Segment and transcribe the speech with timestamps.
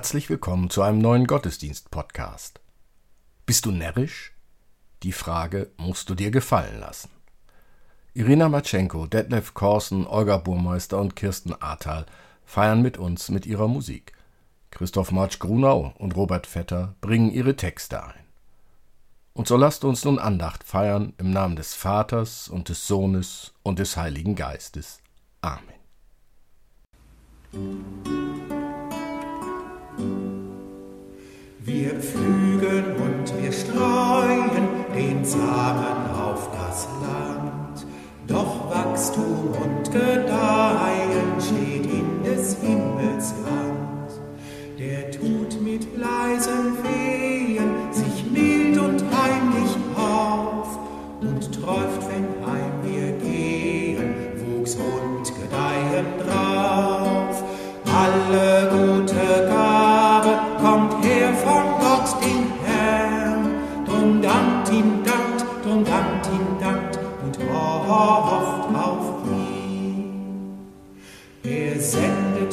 [0.00, 2.58] Herzlich willkommen zu einem neuen Gottesdienst-Podcast.
[3.44, 4.32] Bist du närrisch?
[5.02, 7.10] Die Frage musst du dir gefallen lassen.
[8.14, 12.06] Irina Matschenko, Detlef Korsen, Olga Burmeister und Kirsten Ahrtal
[12.46, 14.14] feiern mit uns mit ihrer Musik.
[14.70, 18.24] Christoph Marsch-Grunau und Robert Vetter bringen ihre Texte ein.
[19.34, 23.78] Und so lasst uns nun Andacht feiern im Namen des Vaters und des Sohnes und
[23.78, 25.02] des Heiligen Geistes.
[25.42, 25.79] Amen.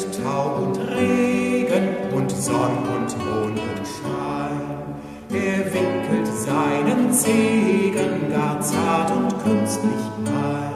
[0.08, 4.62] Sendet Tau und Regen und Sonn und Mondenschein.
[5.30, 9.92] Er wickelt seinen Segen gar zart und künstlich
[10.26, 10.67] ein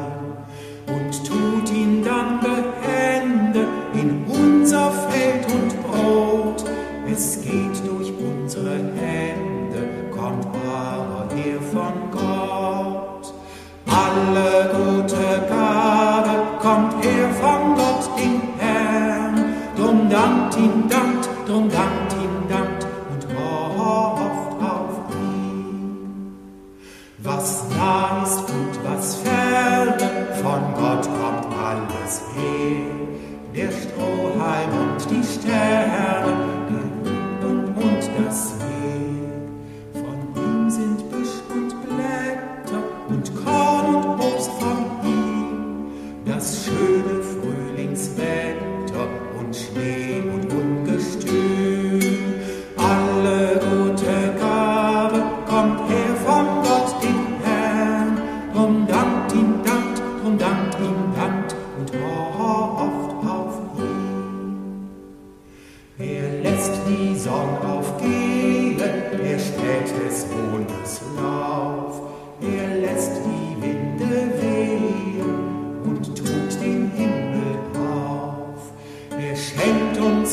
[32.19, 33.71] alles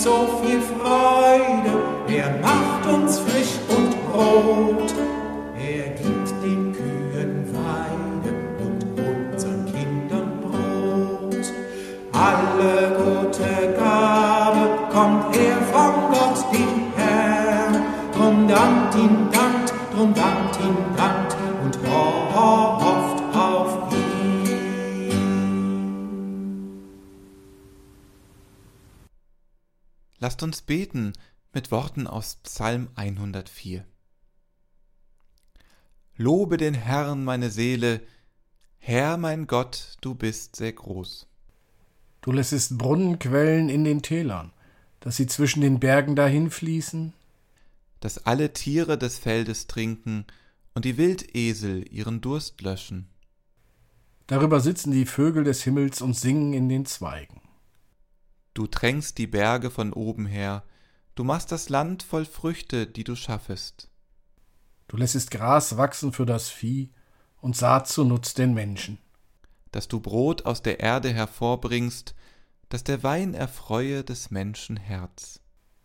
[0.08, 1.07] schenkt uns so
[30.38, 31.14] Lasst uns beten
[31.52, 33.84] mit Worten aus Psalm 104.
[36.16, 38.02] Lobe den Herrn, meine Seele,
[38.78, 41.26] Herr mein Gott, du bist sehr groß.
[42.20, 44.52] Du lässest Brunnen quellen in den Tälern,
[45.00, 47.14] dass sie zwischen den Bergen dahinfließen.
[47.98, 50.24] Dass alle Tiere des Feldes trinken
[50.72, 53.08] und die Wildesel ihren Durst löschen.
[54.28, 57.40] Darüber sitzen die Vögel des Himmels und singen in den Zweigen.
[58.58, 60.64] Du tränkst die Berge von oben her,
[61.14, 63.88] du machst das Land voll Früchte, die du schaffest.
[64.88, 66.90] Du lässest Gras wachsen für das Vieh
[67.40, 68.98] und Saat zu Nutz den Menschen.
[69.70, 72.16] Dass du Brot aus der Erde hervorbringst,
[72.68, 75.38] dass der Wein erfreue des Menschen Herz.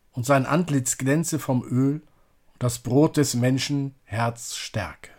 [0.10, 2.02] Und sein Antlitz glänze vom Öl
[2.54, 5.12] und das Brot des Menschen Herz stärke.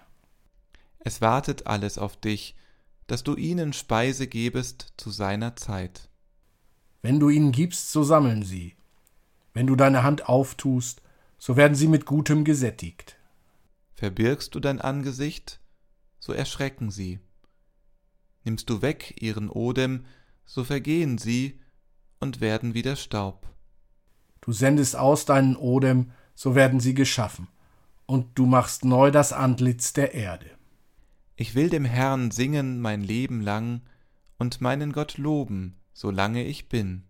[0.98, 2.56] Es wartet alles auf dich,
[3.06, 6.08] dass du ihnen Speise gebest zu seiner Zeit.
[7.04, 8.76] Wenn du ihnen gibst, so sammeln sie.
[9.52, 11.02] Wenn du deine Hand auftust,
[11.36, 13.18] so werden sie mit Gutem gesättigt.
[13.92, 15.60] Verbirgst du dein Angesicht,
[16.18, 17.18] so erschrecken sie.
[18.44, 20.06] Nimmst du weg ihren Odem,
[20.46, 21.60] so vergehen sie
[22.20, 23.52] und werden wieder Staub.
[24.40, 27.48] Du sendest aus deinen Odem, so werden sie geschaffen,
[28.06, 30.46] und du machst neu das Antlitz der Erde.
[31.36, 33.82] Ich will dem Herrn singen mein Leben lang
[34.38, 37.04] und meinen Gott loben, solange ich bin.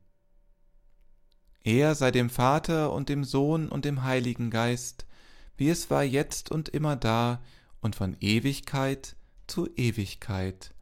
[1.64, 5.06] Er sei dem Vater und dem Sohn und dem Heiligen Geist,
[5.56, 7.42] wie es war jetzt und immer da
[7.80, 9.16] und von Ewigkeit
[9.46, 10.74] zu Ewigkeit.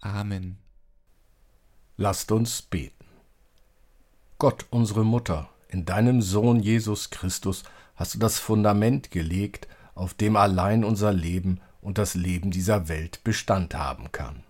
[0.00, 0.58] Amen.
[1.96, 3.04] Lasst uns beten.
[4.38, 7.62] Gott, unsere Mutter, In deinem Sohn Jesus Christus
[7.94, 13.22] hast du das Fundament gelegt, auf dem allein unser Leben und das Leben dieser Welt
[13.22, 14.42] Bestand haben kann.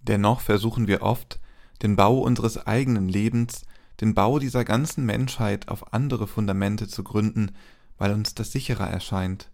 [0.00, 1.38] Dennoch versuchen wir oft,
[1.84, 3.66] den Bau unseres eigenen Lebens,
[4.00, 7.52] den Bau dieser ganzen Menschheit auf andere Fundamente zu gründen,
[7.98, 9.50] weil uns das sicherer erscheint.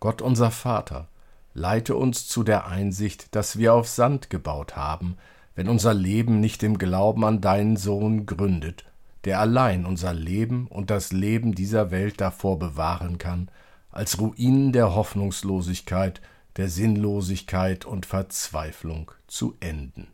[0.00, 1.08] Gott unser Vater,
[1.54, 5.16] leite uns zu der Einsicht, dass wir auf Sand gebaut haben,
[5.54, 8.84] wenn unser Leben nicht im Glauben an deinen Sohn gründet,
[9.24, 13.50] der allein unser Leben und das Leben dieser Welt davor bewahren kann,
[13.90, 16.20] als Ruinen der Hoffnungslosigkeit,
[16.56, 20.08] der Sinnlosigkeit und Verzweiflung zu enden.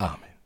[0.00, 0.39] Amen.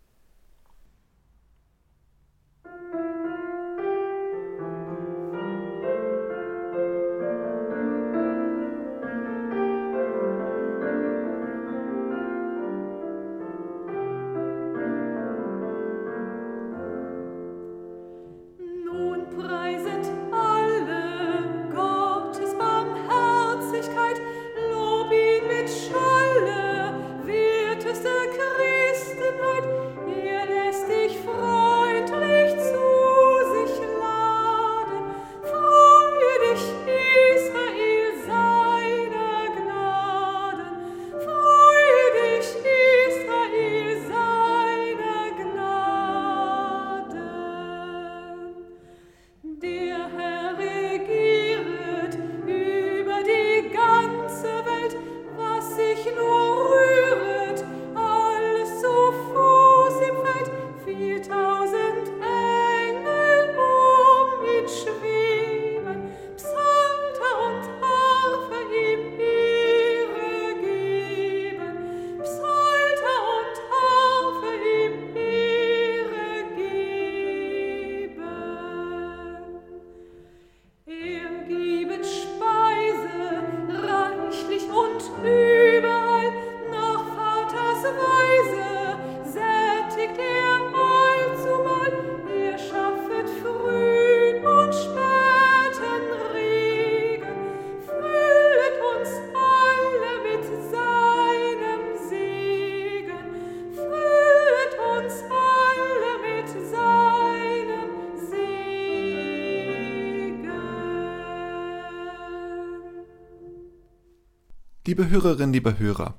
[114.97, 116.15] Liebe Hörerinnen, liebe Hörer,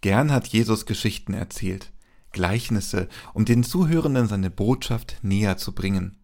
[0.00, 1.92] gern hat Jesus Geschichten erzählt,
[2.32, 6.16] Gleichnisse, um den Zuhörenden seine Botschaft näher zu bringen.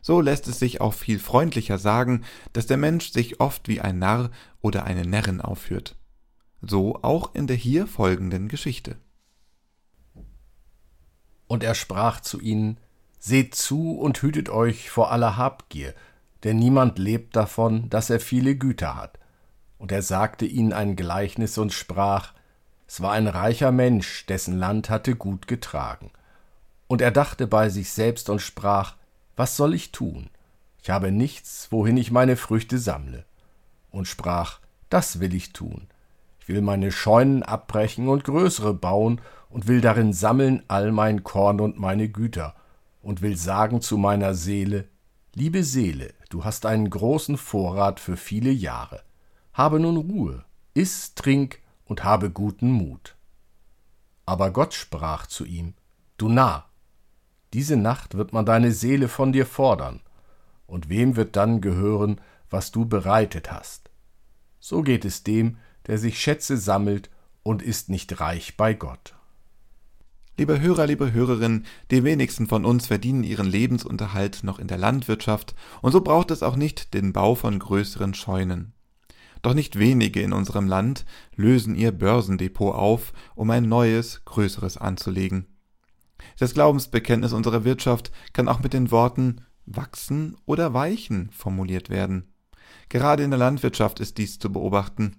[0.00, 3.98] So lässt es sich auch viel freundlicher sagen, dass der Mensch sich oft wie ein
[3.98, 4.30] Narr
[4.60, 5.96] oder eine Närrin aufführt.
[6.60, 8.94] So auch in der hier folgenden Geschichte.
[11.48, 12.78] Und er sprach zu ihnen,
[13.18, 15.94] Seht zu und hütet euch vor aller Habgier,
[16.44, 19.18] denn niemand lebt davon, dass er viele Güter hat.
[19.82, 22.34] Und er sagte ihnen ein Gleichnis und sprach,
[22.86, 26.12] es war ein reicher Mensch, dessen Land hatte gut getragen.
[26.86, 28.94] Und er dachte bei sich selbst und sprach,
[29.34, 30.30] was soll ich tun?
[30.80, 33.24] Ich habe nichts, wohin ich meine Früchte sammle.
[33.90, 35.88] Und sprach, das will ich tun.
[36.38, 39.20] Ich will meine Scheunen abbrechen und größere bauen
[39.50, 42.54] und will darin sammeln all mein Korn und meine Güter
[43.02, 44.84] und will sagen zu meiner Seele,
[45.34, 49.02] liebe Seele, du hast einen großen Vorrat für viele Jahre
[49.52, 50.44] habe nun Ruhe,
[50.74, 53.16] iss, trink und habe guten Mut.
[54.24, 55.74] Aber Gott sprach zu ihm,
[56.16, 56.68] Du Narr,
[57.52, 60.00] diese Nacht wird man deine Seele von dir fordern,
[60.66, 63.90] und wem wird dann gehören, was du bereitet hast?
[64.58, 67.10] So geht es dem, der sich Schätze sammelt
[67.42, 69.14] und ist nicht reich bei Gott.
[70.38, 75.54] Lieber Hörer, liebe Hörerin, die wenigsten von uns verdienen ihren Lebensunterhalt noch in der Landwirtschaft,
[75.82, 78.72] und so braucht es auch nicht den Bau von größeren Scheunen.
[79.42, 85.46] Doch nicht wenige in unserem Land lösen ihr Börsendepot auf, um ein neues, größeres anzulegen.
[86.38, 92.32] Das Glaubensbekenntnis unserer Wirtschaft kann auch mit den Worten wachsen oder weichen formuliert werden.
[92.88, 95.16] Gerade in der Landwirtschaft ist dies zu beobachten.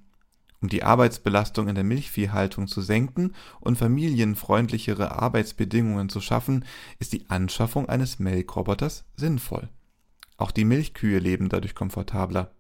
[0.62, 6.64] Um die Arbeitsbelastung in der Milchviehhaltung zu senken und familienfreundlichere Arbeitsbedingungen zu schaffen,
[7.00, 9.70] ist die Anschaffung eines Melkroboters sinnvoll.
[10.38, 12.54] Auch die Milchkühe leben dadurch komfortabler.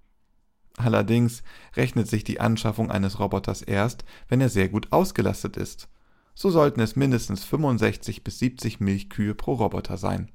[0.77, 1.43] Allerdings
[1.75, 5.87] rechnet sich die Anschaffung eines Roboters erst, wenn er sehr gut ausgelastet ist.
[6.35, 10.31] So sollten es mindestens 65 bis 70 Milchkühe pro Roboter sein.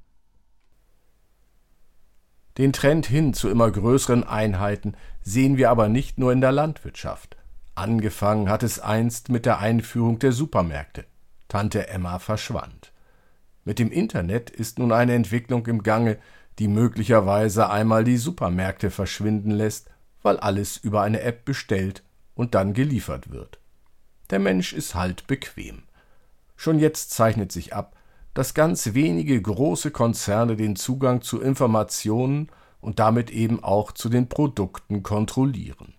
[2.57, 7.37] Den Trend hin zu immer größeren Einheiten sehen wir aber nicht nur in der Landwirtschaft.
[7.75, 11.05] Angefangen hat es einst mit der Einführung der Supermärkte.
[11.47, 12.93] Tante Emma verschwand.
[13.65, 16.19] Mit dem Internet ist nun eine Entwicklung im Gange,
[16.59, 19.91] die möglicherweise einmal die Supermärkte verschwinden lässt,
[20.23, 22.03] weil alles über eine App bestellt
[22.35, 23.59] und dann geliefert wird.
[24.31, 25.83] Der Mensch ist halt bequem.
[26.57, 27.97] Schon jetzt zeichnet sich ab,
[28.35, 32.49] dass ganz wenige große Konzerne den Zugang zu Informationen
[32.81, 35.95] und damit eben auch zu den Produkten kontrollieren.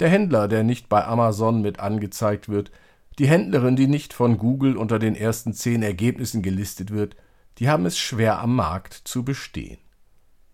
[0.00, 2.70] Der Händler, der nicht bei Amazon mit angezeigt wird,
[3.18, 7.16] die Händlerin, die nicht von Google unter den ersten zehn Ergebnissen gelistet wird,
[7.58, 9.78] die haben es schwer am Markt zu bestehen.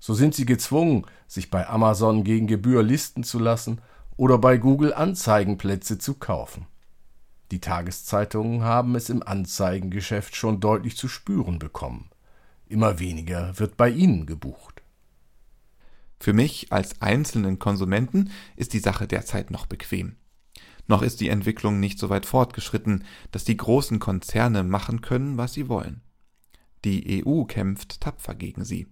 [0.00, 3.80] So sind sie gezwungen, sich bei Amazon gegen Gebühr listen zu lassen
[4.16, 6.66] oder bei Google Anzeigenplätze zu kaufen.
[7.50, 12.10] Die Tageszeitungen haben es im Anzeigengeschäft schon deutlich zu spüren bekommen.
[12.66, 14.82] Immer weniger wird bei ihnen gebucht.
[16.18, 20.16] Für mich als einzelnen Konsumenten ist die Sache derzeit noch bequem.
[20.86, 25.52] Noch ist die Entwicklung nicht so weit fortgeschritten, dass die großen Konzerne machen können, was
[25.52, 26.02] sie wollen.
[26.84, 28.86] Die EU kämpft tapfer gegen sie.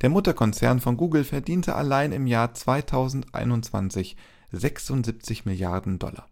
[0.00, 4.16] Der Mutterkonzern von Google verdiente allein im Jahr 2021
[4.50, 6.28] 76 Milliarden Dollar.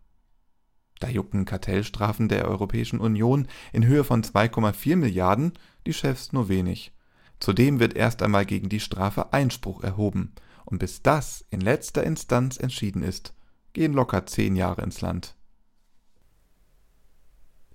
[0.99, 5.53] Da jucken Kartellstrafen der Europäischen Union in Höhe von 2,4 Milliarden
[5.87, 6.93] die Chefs nur wenig.
[7.41, 10.35] Zudem wird erst einmal gegen die Strafe Einspruch erhoben,
[10.67, 13.35] und bis das in letzter Instanz entschieden ist,
[13.73, 15.37] gehen locker zehn Jahre ins Land.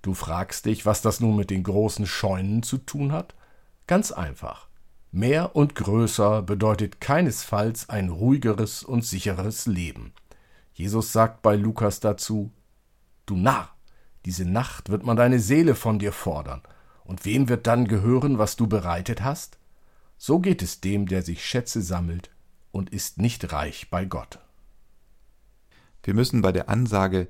[0.02, 3.34] Du fragst dich, was das nun mit den großen Scheunen zu tun hat?
[3.88, 4.68] Ganz einfach.
[5.12, 10.12] Mehr und größer bedeutet keinesfalls ein ruhigeres und sicheres Leben.
[10.74, 12.50] Jesus sagt bei Lukas dazu,
[13.24, 13.70] Du Narr,
[14.24, 16.62] diese Nacht wird man deine Seele von dir fordern,
[17.04, 19.58] und wem wird dann gehören, was du bereitet hast?
[20.18, 22.30] So geht es dem, der sich Schätze sammelt
[22.72, 24.38] und ist nicht reich bei Gott.
[26.02, 27.28] Wir müssen bei der Ansage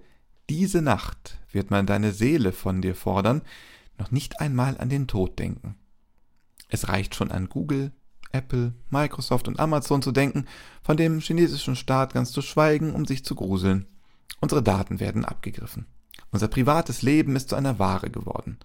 [0.50, 3.42] Diese Nacht wird man deine Seele von dir fordern,
[3.98, 5.76] noch nicht einmal an den Tod denken.
[6.68, 7.92] Es reicht schon an Google,
[8.32, 10.46] Apple, Microsoft und Amazon zu denken,
[10.82, 13.86] von dem chinesischen Staat ganz zu schweigen, um sich zu gruseln.
[14.40, 15.86] Unsere Daten werden abgegriffen.
[16.30, 18.58] Unser privates Leben ist zu einer Ware geworden.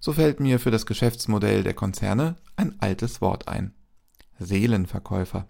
[0.00, 3.74] So fällt mir für das Geschäftsmodell der Konzerne ein altes Wort ein.
[4.38, 5.46] Seelenverkäufer.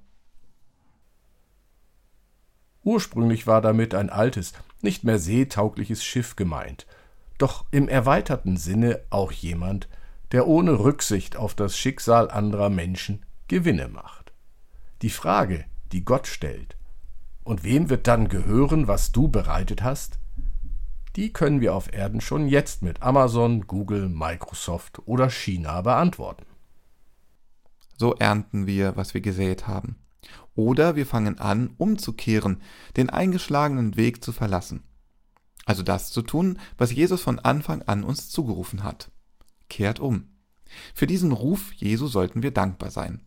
[2.85, 6.87] Ursprünglich war damit ein altes, nicht mehr seetaugliches Schiff gemeint,
[7.39, 9.89] doch im erweiterten Sinne auch jemand,
[10.33, 14.33] der ohne Rücksicht auf das Schicksal anderer Menschen Gewinne macht.
[15.03, 16.77] Die Frage, die Gott stellt,
[17.45, 20.19] und wem wird dann gehören, was du bereitet hast?
[21.17, 26.47] Die können wir auf Erden schon jetzt mit Amazon, Google, Microsoft oder China beantworten.
[27.99, 29.97] So ernten wir, was wir gesät haben.
[30.55, 32.63] Oder wir fangen an, umzukehren,
[32.97, 34.85] den eingeschlagenen Weg zu verlassen.
[35.67, 39.11] Also das zu tun, was Jesus von Anfang an uns zugerufen hat
[39.73, 40.29] kehrt um.
[40.95, 43.23] Für diesen Ruf Jesu sollten wir dankbar sein.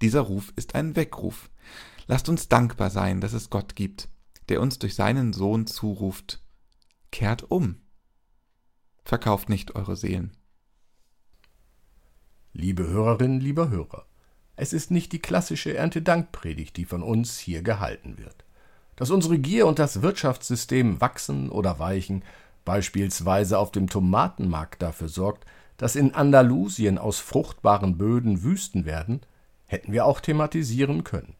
[0.00, 1.50] Dieser Ruf ist ein Weckruf.
[2.06, 4.08] Lasst uns dankbar sein, dass es Gott gibt,
[4.48, 6.40] der uns durch seinen Sohn zuruft,
[7.10, 7.80] kehrt um.
[9.04, 10.36] Verkauft nicht eure Seelen.
[12.52, 14.06] Liebe Hörerinnen, lieber Hörer,
[14.54, 18.44] es ist nicht die klassische Erntedankpredigt, die von uns hier gehalten wird.
[18.94, 22.22] Dass unsere Gier und das Wirtschaftssystem wachsen oder weichen,
[22.64, 25.44] beispielsweise auf dem Tomatenmarkt dafür sorgt,
[25.82, 29.20] dass in Andalusien aus fruchtbaren Böden Wüsten werden,
[29.66, 31.34] hätten wir auch thematisieren können.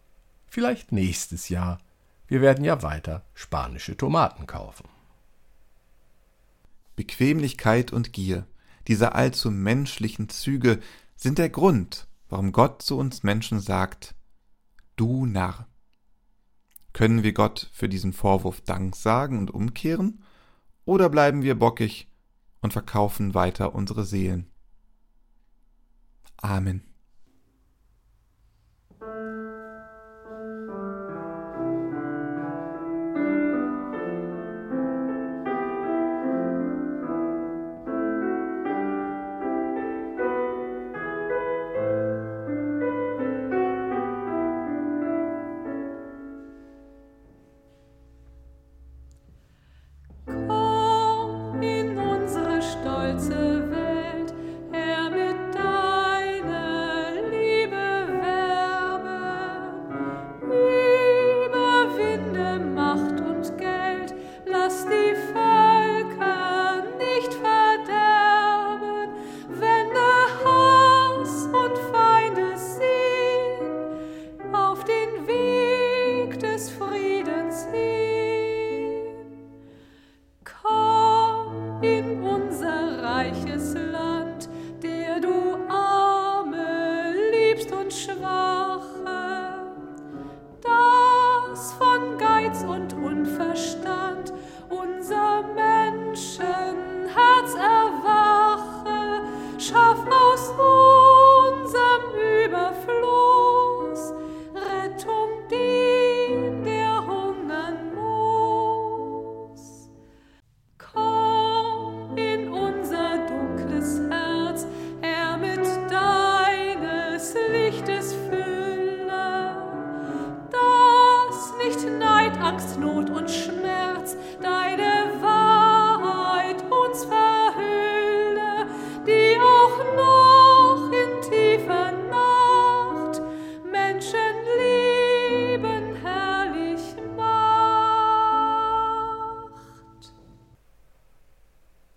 [0.48, 1.78] Vielleicht nächstes Jahr.
[2.26, 4.88] Wir werden ja weiter spanische Tomaten kaufen.
[6.96, 8.44] Bequemlichkeit und Gier,
[8.88, 10.80] diese allzu menschlichen Züge,
[11.14, 14.16] sind der Grund, warum Gott zu uns Menschen sagt,
[14.96, 15.68] du Narr.
[16.92, 20.24] Können wir Gott für diesen Vorwurf Dank sagen und umkehren?
[20.84, 22.08] Oder bleiben wir bockig
[22.62, 24.50] und verkaufen weiter unsere Seelen.
[26.38, 26.91] Amen.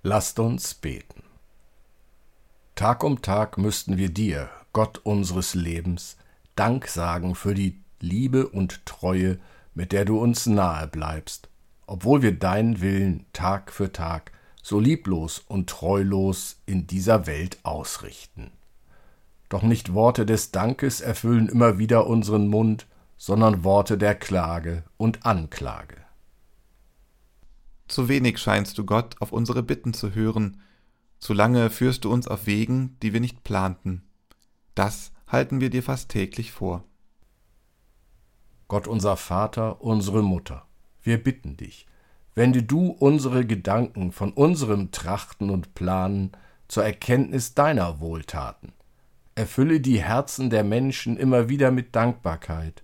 [0.08, 1.24] Lasst uns beten.
[2.76, 6.18] Tag um Tag müssten wir dir, Gott unseres Lebens,
[6.56, 9.40] Dank sagen für die Liebe und Treue,
[9.74, 11.50] mit der du uns nahe bleibst,
[11.88, 18.52] obwohl wir deinen Willen Tag für Tag so lieblos und treulos in dieser Welt ausrichten.
[19.50, 22.86] Doch nicht Worte des Dankes erfüllen immer wieder unseren Mund,
[23.18, 26.05] sondern Worte der Klage und Anklage.
[27.88, 30.62] Zu wenig scheinst du Gott auf unsere Bitten zu hören,
[31.20, 34.04] zu lange führst du uns auf Wegen, die wir nicht planten.
[34.74, 36.84] Das halten wir dir fast täglich vor.
[38.68, 40.66] Gott unser Vater, unsere Mutter,
[41.04, 41.86] wir bitten dich,
[42.34, 46.32] wende du unsere Gedanken von unserem Trachten und Planen
[46.68, 48.74] zur Erkenntnis deiner Wohltaten.
[49.36, 52.84] Erfülle die Herzen der Menschen immer wieder mit Dankbarkeit,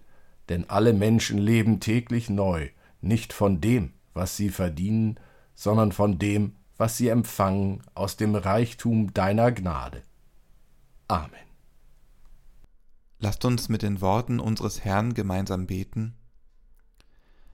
[0.49, 2.69] denn alle Menschen leben täglich neu,
[3.01, 5.19] nicht von dem, was sie verdienen,
[5.53, 10.03] sondern von dem, was sie empfangen aus dem Reichtum deiner Gnade.
[11.07, 11.31] Amen.
[13.19, 16.15] Lasst uns mit den Worten unseres Herrn gemeinsam beten.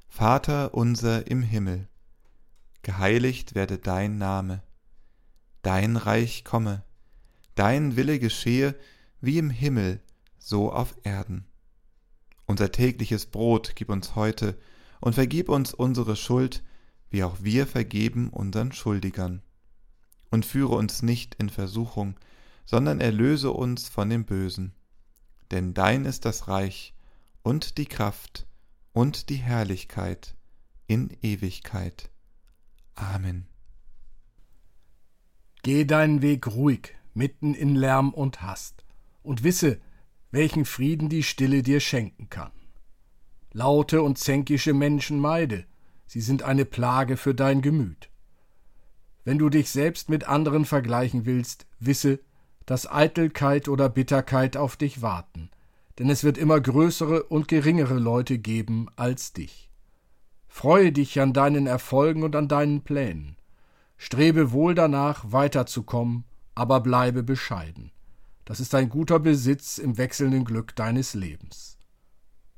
[0.07, 1.89] Vater unser im Himmel,
[2.81, 4.63] geheiligt werde dein Name,
[5.61, 6.83] dein Reich komme,
[7.55, 8.75] dein Wille geschehe
[9.19, 9.99] wie im Himmel,
[10.37, 11.45] so auf Erden.
[12.45, 14.57] Unser tägliches Brot gib uns heute,
[14.99, 16.63] und vergib uns unsere Schuld,
[17.09, 19.41] wie auch wir vergeben unseren Schuldigern.
[20.29, 22.19] Und führe uns nicht in Versuchung,
[22.65, 24.73] sondern erlöse uns von dem Bösen.
[25.51, 26.93] Denn dein ist das Reich
[27.43, 28.45] und die Kraft
[28.91, 30.35] und die Herrlichkeit
[30.87, 32.09] in Ewigkeit.
[32.95, 33.47] Amen.
[35.63, 38.85] Geh deinen Weg ruhig, mitten in Lärm und Hast,
[39.21, 39.79] und wisse,
[40.31, 42.51] welchen Frieden die Stille dir schenken kann.
[43.57, 45.65] Laute und zänkische Menschen meide,
[46.05, 48.11] sie sind eine Plage für dein Gemüt.
[49.25, 52.19] Wenn du dich selbst mit anderen vergleichen willst, wisse,
[52.67, 55.49] dass Eitelkeit oder Bitterkeit auf dich warten,
[55.97, 59.71] denn es wird immer größere und geringere Leute geben als dich.
[60.47, 63.37] Freue dich an deinen Erfolgen und an deinen Plänen.
[63.97, 67.89] Strebe wohl danach, weiterzukommen, aber bleibe bescheiden.
[68.45, 71.76] Das ist ein guter Besitz im wechselnden Glück deines Lebens.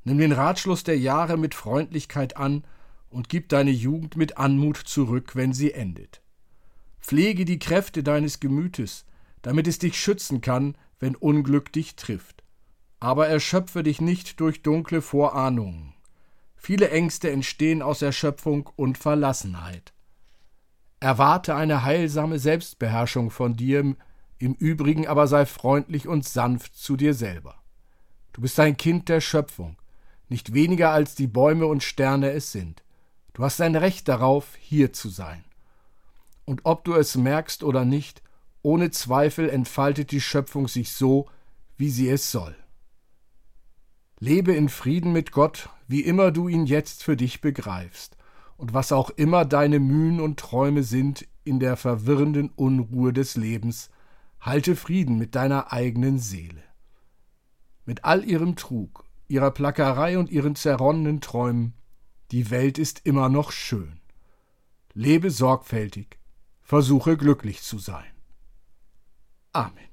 [0.04, 2.64] Nimm den Ratschluss der Jahre mit Freundlichkeit an
[3.10, 6.22] und gib deine Jugend mit Anmut zurück, wenn sie endet.
[7.00, 9.04] Pflege die Kräfte deines Gemütes,
[9.42, 12.44] damit es dich schützen kann, wenn Unglück dich trifft.
[13.00, 15.94] Aber erschöpfe dich nicht durch dunkle Vorahnungen.
[16.56, 19.94] Viele Ängste entstehen aus Erschöpfung und Verlassenheit.
[21.00, 23.96] Erwarte eine heilsame Selbstbeherrschung von dir,
[24.38, 27.54] im Übrigen aber sei freundlich und sanft zu dir selber.
[28.34, 29.76] Du bist ein Kind der Schöpfung,
[30.30, 32.82] nicht weniger als die Bäume und Sterne es sind.
[33.32, 35.44] Du hast ein Recht darauf, hier zu sein.
[36.44, 38.22] Und ob du es merkst oder nicht,
[38.62, 41.26] ohne Zweifel entfaltet die Schöpfung sich so,
[41.76, 42.54] wie sie es soll.
[44.18, 48.16] Lebe in Frieden mit Gott, wie immer du ihn jetzt für dich begreifst,
[48.56, 53.88] und was auch immer deine Mühen und Träume sind in der verwirrenden Unruhe des Lebens,
[54.40, 56.62] halte Frieden mit deiner eigenen Seele.
[57.86, 61.74] Mit all ihrem Trug ihrer Plackerei und ihren zerronnenen Träumen.
[62.32, 64.00] Die Welt ist immer noch schön.
[64.92, 66.18] Lebe sorgfältig,
[66.60, 68.10] versuche glücklich zu sein.
[69.52, 69.90] Amen.